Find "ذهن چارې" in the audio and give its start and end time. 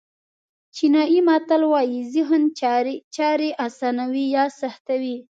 2.13-3.49